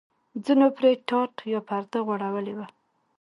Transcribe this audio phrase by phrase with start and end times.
[0.45, 2.67] ځینو پرې ټاټ یا پرده غوړولې وه.